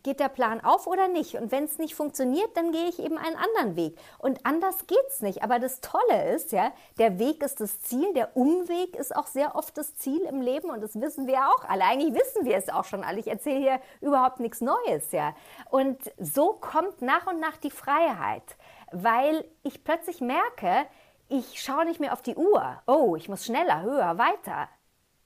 Geht 0.02 0.19
der 0.19 0.31
Plan 0.31 0.64
auf 0.64 0.87
oder 0.87 1.09
nicht? 1.09 1.35
Und 1.35 1.52
wenn 1.52 1.64
es 1.64 1.78
nicht 1.78 1.95
funktioniert, 1.95 2.57
dann 2.57 2.73
gehe 2.73 2.88
ich 2.88 2.99
eben 2.99 3.19
einen 3.19 3.37
anderen 3.37 3.76
Weg. 3.76 3.99
Und 4.19 4.40
anders 4.45 4.87
geht 4.87 5.07
es 5.09 5.21
nicht. 5.21 5.43
Aber 5.43 5.59
das 5.59 5.83
Tolle 5.83 6.35
ist, 6.35 6.52
ja, 6.52 6.73
der 6.99 7.19
Weg 7.19 7.43
ist 7.43 7.61
das 7.61 7.83
Ziel, 7.83 8.14
der 8.14 8.35
Umweg 8.37 8.97
ist 8.97 9.14
auch 9.14 9.26
sehr 9.26 9.54
oft 9.54 9.76
das 9.76 9.95
Ziel 9.97 10.23
im 10.23 10.40
Leben 10.40 10.71
und 10.71 10.81
das 10.81 10.99
wissen 10.99 11.26
wir 11.26 11.49
auch 11.49 11.69
alle. 11.69 11.85
Eigentlich 11.85 12.14
wissen 12.14 12.47
wir 12.47 12.57
es 12.57 12.71
auch 12.71 12.85
schon 12.85 13.04
alle. 13.04 13.21
Ich 13.21 13.28
erzähle 13.28 13.59
hier 13.59 13.81
überhaupt 14.00 14.40
nichts 14.40 14.62
Neues, 14.62 15.12
ja. 15.12 15.35
Und 15.71 15.99
so 16.19 16.54
kommt 16.54 17.02
nach 17.02 17.26
und 17.26 17.38
nach 17.38 17.59
die 17.59 17.71
Freiheit, 17.71 18.57
weil 18.90 19.45
ich 19.62 19.85
plötzlich 19.85 20.23
merke, 20.23 20.87
ich 21.28 21.62
schaue 21.62 21.85
nicht 21.85 22.00
mehr 22.00 22.14
auf 22.14 22.23
die 22.23 22.37
Uhr. 22.37 22.83
Oh, 22.87 23.16
ich 23.16 23.28
muss 23.28 23.45
schneller, 23.45 23.83
höher, 23.83 24.16
weiter 24.16 24.69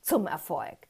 zum 0.00 0.26
Erfolg 0.26 0.87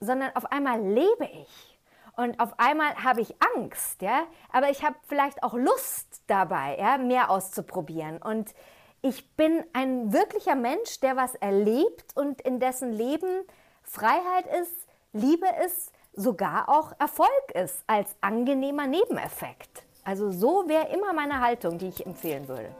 sondern 0.00 0.34
auf 0.34 0.50
einmal 0.52 0.80
lebe 0.80 1.24
ich. 1.42 1.78
Und 2.16 2.40
auf 2.40 2.58
einmal 2.58 2.94
habe 3.04 3.20
ich 3.20 3.34
Angst, 3.54 4.00
ja, 4.00 4.24
aber 4.50 4.70
ich 4.70 4.82
habe 4.82 4.96
vielleicht 5.06 5.42
auch 5.42 5.52
Lust 5.52 6.22
dabei, 6.26 6.78
ja, 6.78 6.96
mehr 6.96 7.30
auszuprobieren. 7.30 8.22
Und 8.22 8.54
ich 9.02 9.36
bin 9.36 9.62
ein 9.74 10.12
wirklicher 10.12 10.54
Mensch, 10.54 11.00
der 11.00 11.16
was 11.16 11.34
erlebt 11.34 12.16
und 12.16 12.40
in 12.40 12.58
dessen 12.58 12.92
Leben 12.92 13.44
Freiheit 13.82 14.46
ist, 14.60 14.86
Liebe 15.12 15.46
ist, 15.64 15.92
sogar 16.14 16.68
auch 16.68 16.92
Erfolg 16.98 17.52
ist 17.54 17.84
als 17.86 18.16
angenehmer 18.22 18.86
Nebeneffekt. 18.86 19.84
Also 20.04 20.30
so 20.30 20.64
wäre 20.66 20.88
immer 20.88 21.12
meine 21.12 21.40
Haltung, 21.40 21.78
die 21.78 21.88
ich 21.88 22.06
empfehlen 22.06 22.48
würde. 22.48 22.70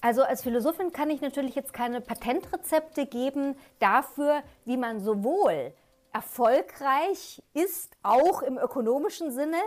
Also 0.00 0.22
als 0.22 0.42
Philosophin 0.42 0.92
kann 0.92 1.10
ich 1.10 1.20
natürlich 1.20 1.54
jetzt 1.54 1.72
keine 1.72 2.00
Patentrezepte 2.00 3.06
geben 3.06 3.56
dafür, 3.80 4.42
wie 4.64 4.76
man 4.76 5.00
sowohl 5.00 5.74
erfolgreich 6.12 7.42
ist, 7.52 7.96
auch 8.02 8.42
im 8.42 8.58
ökonomischen 8.58 9.30
Sinne, 9.30 9.58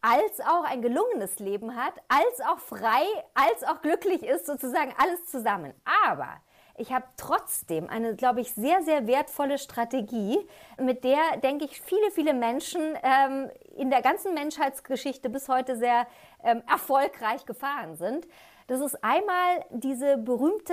als 0.00 0.40
auch 0.40 0.64
ein 0.64 0.82
gelungenes 0.82 1.38
Leben 1.38 1.76
hat, 1.76 1.94
als 2.08 2.40
auch 2.46 2.58
frei, 2.58 3.04
als 3.34 3.64
auch 3.64 3.80
glücklich 3.80 4.22
ist, 4.22 4.46
sozusagen 4.46 4.92
alles 4.98 5.26
zusammen. 5.26 5.72
Aber 6.06 6.28
ich 6.76 6.92
habe 6.92 7.04
trotzdem 7.16 7.88
eine, 7.88 8.16
glaube 8.16 8.40
ich, 8.40 8.52
sehr, 8.52 8.82
sehr 8.82 9.06
wertvolle 9.06 9.58
Strategie, 9.58 10.38
mit 10.78 11.04
der, 11.04 11.38
denke 11.42 11.64
ich, 11.64 11.80
viele, 11.80 12.10
viele 12.10 12.34
Menschen 12.34 12.98
ähm, 13.02 13.50
in 13.76 13.90
der 13.90 14.02
ganzen 14.02 14.34
Menschheitsgeschichte 14.34 15.30
bis 15.30 15.48
heute 15.48 15.76
sehr 15.76 16.06
ähm, 16.42 16.62
erfolgreich 16.68 17.46
gefahren 17.46 17.96
sind. 17.96 18.26
Das 18.66 18.80
ist 18.80 19.04
einmal 19.04 19.66
diese 19.70 20.16
berühmte 20.16 20.72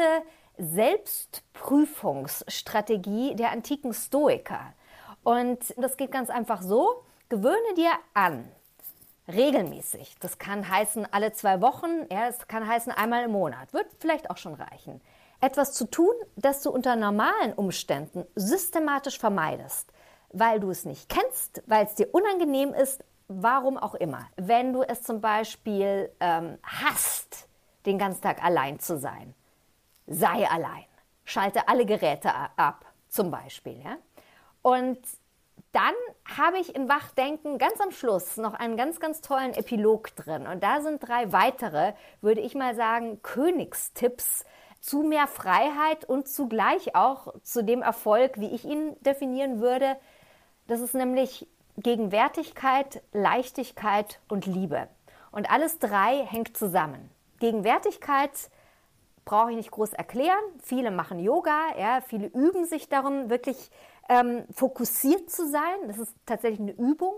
Selbstprüfungsstrategie 0.58 3.36
der 3.36 3.52
antiken 3.52 3.94
Stoiker. 3.94 4.74
Und 5.24 5.60
das 5.78 5.98
geht 5.98 6.12
ganz 6.12 6.30
einfach 6.30 6.62
so, 6.62 7.04
gewöhne 7.30 7.74
dir 7.76 7.92
an, 8.14 8.52
regelmäßig, 9.28 10.16
das 10.20 10.38
kann 10.38 10.68
heißen 10.68 11.08
alle 11.12 11.34
zwei 11.34 11.62
Wochen, 11.62 12.06
ja, 12.12 12.28
es 12.28 12.48
kann 12.48 12.68
heißen 12.68 12.92
einmal 12.92 13.26
im 13.26 13.32
Monat, 13.32 13.74
wird 13.74 13.88
vielleicht 14.00 14.30
auch 14.30 14.38
schon 14.38 14.56
reichen, 14.56 15.02
etwas 15.40 15.74
zu 15.74 15.90
tun, 15.90 16.14
das 16.36 16.62
du 16.62 16.70
unter 16.70 16.96
normalen 16.96 17.54
Umständen 17.54 18.26
systematisch 18.36 19.20
vermeidest, 19.20 19.92
weil 20.32 20.60
du 20.60 20.70
es 20.70 20.86
nicht 20.86 21.10
kennst, 21.10 21.64
weil 21.66 21.86
es 21.86 21.96
dir 21.96 22.14
unangenehm 22.14 22.74
ist, 22.74 23.04
warum 23.28 23.78
auch 23.78 23.96
immer. 23.96 24.28
Wenn 24.36 24.74
du 24.74 24.84
es 24.84 25.04
zum 25.04 25.22
Beispiel 25.22 26.12
ähm, 26.20 26.58
hast, 26.64 27.48
den 27.86 27.98
ganzen 27.98 28.22
Tag 28.22 28.44
allein 28.44 28.80
zu 28.80 28.98
sein. 28.98 29.34
Sei 30.08 30.48
allein. 30.50 30.86
Schalte 31.24 31.68
alle 31.68 31.86
Geräte 31.86 32.32
ab, 32.58 32.86
zum 33.08 33.32
Beispiel. 33.32 33.82
Ja? 33.84 33.98
Und 34.62 35.00
dann 35.72 35.94
habe 36.38 36.60
ich 36.60 36.76
in 36.76 36.90
Wachdenken 36.90 37.58
ganz 37.58 37.80
am 37.80 37.92
Schluss 37.92 38.38
noch 38.38 38.54
einen 38.54 38.76
ganz, 38.76 39.00
ganz 39.00 39.22
tollen 39.22 39.54
Epilog 39.54 40.16
drin. 40.16 40.48
Und 40.48 40.64
da 40.64 40.82
sind 40.82 41.00
drei 41.08 41.32
weitere, 41.32 41.94
würde 42.20 42.42
ich 42.42 42.56
mal 42.56 42.76
sagen, 42.76 43.22
Königstipps 43.22 44.46
zu 44.82 45.04
mehr 45.04 45.28
Freiheit 45.28 46.06
und 46.06 46.28
zugleich 46.28 46.96
auch 46.96 47.34
zu 47.44 47.64
dem 47.64 47.82
Erfolg, 47.82 48.40
wie 48.40 48.54
ich 48.54 48.66
ihn 48.66 48.96
definieren 49.02 49.62
würde. 49.62 49.96
Das 50.68 50.82
ist 50.82 50.96
nämlich 50.96 51.48
Gegenwärtigkeit, 51.78 53.02
Leichtigkeit 53.14 54.20
und 54.28 54.46
Liebe. 54.46 54.90
Und 55.32 55.50
alles 55.50 55.80
drei 55.80 56.26
hängt 56.26 56.58
zusammen. 56.58 57.10
Gegenwärtigkeit 57.42 58.32
brauche 59.26 59.52
ich 59.52 59.58
nicht 59.58 59.72
groß 59.72 59.94
erklären. 59.94 60.44
Viele 60.64 60.92
machen 60.92 61.20
Yoga, 61.20 61.78
ja, 61.78 62.02
viele 62.02 62.28
üben 62.28 62.66
sich 62.66 62.88
darum, 62.88 63.30
wirklich 63.30 63.72
ähm, 64.08 64.46
fokussiert 64.54 65.30
zu 65.30 65.50
sein. 65.50 65.88
Das 65.88 65.98
ist 65.98 66.16
tatsächlich 66.26 66.62
eine 66.62 66.72
Übung. 66.72 67.14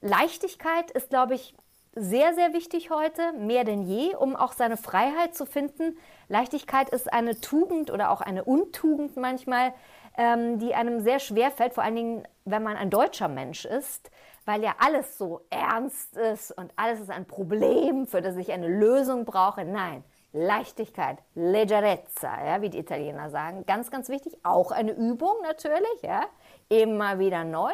Leichtigkeit 0.00 0.90
ist, 0.90 1.10
glaube 1.10 1.34
ich, 1.34 1.54
sehr, 1.94 2.34
sehr 2.34 2.52
wichtig 2.52 2.90
heute, 2.90 3.32
mehr 3.32 3.64
denn 3.64 3.82
je, 3.82 4.14
um 4.14 4.36
auch 4.36 4.52
seine 4.52 4.76
Freiheit 4.76 5.34
zu 5.34 5.46
finden. 5.46 5.98
Leichtigkeit 6.28 6.90
ist 6.90 7.12
eine 7.12 7.40
Tugend 7.40 7.90
oder 7.90 8.10
auch 8.10 8.20
eine 8.20 8.44
Untugend 8.44 9.16
manchmal, 9.16 9.74
ähm, 10.18 10.58
die 10.58 10.74
einem 10.74 11.00
sehr 11.00 11.20
schwer 11.20 11.50
fällt, 11.50 11.72
vor 11.72 11.84
allen 11.84 11.94
Dingen, 11.94 12.28
wenn 12.44 12.62
man 12.62 12.76
ein 12.76 12.90
deutscher 12.90 13.28
Mensch 13.28 13.64
ist, 13.64 14.10
weil 14.44 14.62
ja 14.62 14.74
alles 14.78 15.16
so 15.16 15.42
ernst 15.48 16.16
ist 16.16 16.50
und 16.50 16.72
alles 16.76 17.00
ist 17.00 17.10
ein 17.10 17.24
Problem, 17.24 18.06
für 18.06 18.20
das 18.20 18.36
ich 18.36 18.50
eine 18.50 18.66
Lösung 18.66 19.24
brauche. 19.24 19.64
Nein, 19.64 20.02
Leichtigkeit, 20.32 21.18
Leggerezza, 21.34 22.44
ja, 22.44 22.60
wie 22.60 22.68
die 22.68 22.78
Italiener 22.78 23.30
sagen, 23.30 23.64
ganz, 23.66 23.90
ganz 23.90 24.08
wichtig. 24.08 24.36
Auch 24.42 24.72
eine 24.72 24.92
Übung 24.92 25.34
natürlich, 25.42 26.02
ja, 26.02 26.22
immer 26.68 27.18
wieder 27.18 27.44
neu. 27.44 27.72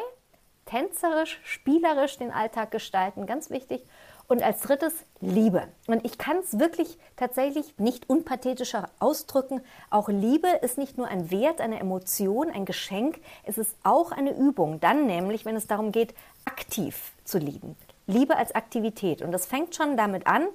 Tänzerisch, 0.65 1.39
spielerisch 1.43 2.17
den 2.17 2.31
Alltag 2.31 2.71
gestalten, 2.71 3.25
ganz 3.25 3.49
wichtig. 3.49 3.85
Und 4.27 4.41
als 4.41 4.61
drittes 4.61 4.93
Liebe. 5.21 5.67
Und 5.87 6.03
ich 6.03 6.17
kann 6.17 6.37
es 6.37 6.57
wirklich 6.57 6.97
tatsächlich 7.15 7.77
nicht 7.77 8.09
unpathetischer 8.09 8.89
ausdrücken. 8.99 9.61
Auch 9.91 10.09
Liebe 10.09 10.47
ist 10.61 10.79
nicht 10.79 10.97
nur 10.97 11.07
ein 11.07 11.29
Wert, 11.29 11.61
eine 11.61 11.79
Emotion, 11.79 12.49
ein 12.49 12.65
Geschenk. 12.65 13.19
Es 13.43 13.57
ist 13.59 13.75
auch 13.83 14.11
eine 14.11 14.35
Übung. 14.35 14.79
Dann 14.79 15.05
nämlich, 15.05 15.45
wenn 15.45 15.55
es 15.55 15.67
darum 15.67 15.91
geht, 15.91 16.15
aktiv 16.45 17.11
zu 17.23 17.37
lieben. 17.37 17.75
Liebe 18.07 18.35
als 18.35 18.53
Aktivität. 18.55 19.21
Und 19.21 19.31
das 19.31 19.45
fängt 19.45 19.75
schon 19.75 19.95
damit 19.95 20.25
an. 20.25 20.47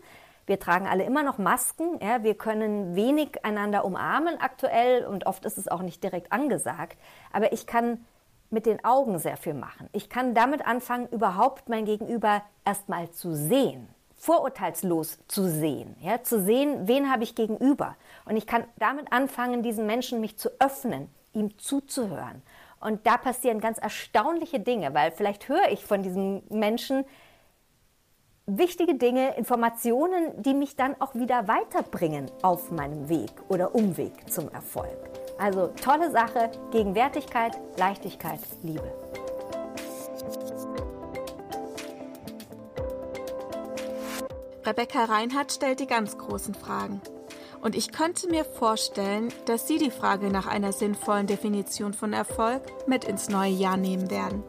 Wir 0.47 0.59
tragen 0.59 0.89
alle 0.89 1.05
immer 1.05 1.23
noch 1.23 1.39
Masken. 1.39 2.01
Ja, 2.03 2.25
wir 2.25 2.35
können 2.35 2.97
wenig 2.97 3.45
einander 3.45 3.85
umarmen 3.85 4.41
aktuell 4.41 5.05
und 5.05 5.27
oft 5.27 5.45
ist 5.45 5.59
es 5.59 5.69
auch 5.69 5.83
nicht 5.83 6.03
direkt 6.03 6.33
angesagt. 6.33 6.99
Aber 7.33 7.53
ich 7.53 7.69
kann 7.69 8.05
mit 8.51 8.67
den 8.67 8.85
Augen 8.85 9.19
sehr 9.19 9.37
viel 9.37 9.55
machen. 9.55 9.89
Ich 9.93 10.09
kann 10.09 10.35
damit 10.35 10.67
anfangen, 10.67 11.09
überhaupt 11.09 11.69
mein 11.69 11.85
Gegenüber 11.85 12.43
erstmal 12.65 13.11
zu 13.11 13.35
sehen, 13.35 13.89
vorurteilslos 14.17 15.19
zu 15.29 15.49
sehen, 15.49 15.97
ja, 16.01 16.23
zu 16.23 16.43
sehen, 16.43 16.87
wen 16.87 17.11
habe 17.11 17.23
ich 17.23 17.35
gegenüber. 17.35 17.97
Und 18.25 18.37
ich 18.37 18.47
kann 18.47 18.65
damit 18.77 19.13
anfangen, 19.13 19.63
diesen 19.63 19.87
Menschen 19.87 20.21
mich 20.21 20.37
zu 20.37 20.51
öffnen, 20.59 21.09
ihm 21.33 21.57
zuzuhören. 21.59 22.43
Und 22.81 23.07
da 23.07 23.17
passieren 23.17 23.61
ganz 23.61 23.79
erstaunliche 23.79 24.59
Dinge, 24.59 24.95
weil 24.95 25.13
vielleicht 25.13 25.49
höre 25.49 25.71
ich 25.71 25.85
von 25.85 26.03
diesem 26.03 26.43
Menschen 26.49 27.05
wichtige 28.47 28.95
Dinge, 28.95 29.37
Informationen, 29.37 30.43
die 30.43 30.55
mich 30.55 30.77
dann 30.77 31.01
auch 31.01 31.15
wieder 31.15 31.47
weiterbringen 31.47 32.31
auf 32.43 32.71
meinem 32.71 33.09
Weg 33.09 33.31
oder 33.49 33.75
Umweg 33.75 34.31
zum 34.31 34.49
Erfolg. 34.51 35.20
Also 35.41 35.69
tolle 35.69 36.11
Sache, 36.11 36.51
Gegenwärtigkeit, 36.71 37.59
Leichtigkeit, 37.79 38.41
Liebe. 38.63 38.93
Rebecca 44.67 45.05
Reinhardt 45.05 45.51
stellt 45.53 45.81
die 45.81 45.87
ganz 45.87 46.19
großen 46.19 46.55
Fragen. 46.55 47.01
Und 47.63 47.75
ich 47.75 47.91
könnte 47.91 48.29
mir 48.29 48.45
vorstellen, 48.45 49.33
dass 49.47 49.67
Sie 49.67 49.79
die 49.79 49.91
Frage 49.91 50.29
nach 50.29 50.47
einer 50.47 50.73
sinnvollen 50.73 51.27
Definition 51.27 51.95
von 51.95 52.13
Erfolg 52.13 52.63
mit 52.87 53.05
ins 53.05 53.31
neue 53.31 53.53
Jahr 53.53 53.79
nehmen 53.79 54.11
werden. 54.11 54.43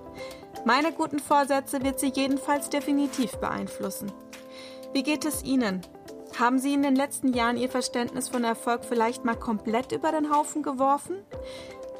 Meine 0.65 0.91
guten 0.91 1.19
Vorsätze 1.19 1.81
wird 1.83 2.01
Sie 2.01 2.11
jedenfalls 2.13 2.69
definitiv 2.69 3.37
beeinflussen. 3.37 4.11
Wie 4.91 5.03
geht 5.03 5.23
es 5.23 5.41
Ihnen? 5.43 5.81
Haben 6.39 6.59
Sie 6.59 6.73
in 6.73 6.83
den 6.83 6.95
letzten 6.95 7.33
Jahren 7.33 7.57
Ihr 7.57 7.69
Verständnis 7.69 8.29
von 8.29 8.43
Erfolg 8.43 8.85
vielleicht 8.85 9.25
mal 9.25 9.35
komplett 9.35 9.91
über 9.91 10.11
den 10.11 10.31
Haufen 10.31 10.61
geworfen? 10.63 11.17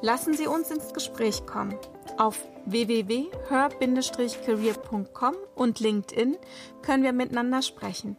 Lassen 0.01 0.33
Sie 0.33 0.47
uns 0.47 0.71
ins 0.71 0.93
Gespräch 0.93 1.45
kommen. 1.45 1.77
Auf 2.17 2.47
www.her-career.com 2.65 5.35
und 5.55 5.79
LinkedIn 5.79 6.37
können 6.81 7.03
wir 7.03 7.13
miteinander 7.13 7.61
sprechen. 7.61 8.17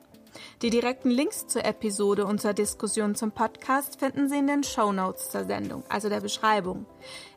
Die 0.62 0.70
direkten 0.70 1.10
Links 1.10 1.46
zur 1.46 1.64
Episode 1.64 2.24
und 2.24 2.40
zur 2.40 2.54
Diskussion 2.54 3.14
zum 3.14 3.32
Podcast 3.32 4.00
finden 4.00 4.28
Sie 4.28 4.38
in 4.38 4.46
den 4.46 4.62
Show 4.62 4.92
Notes 4.92 5.30
zur 5.30 5.44
Sendung, 5.44 5.82
also 5.88 6.08
der 6.08 6.20
Beschreibung. 6.20 6.86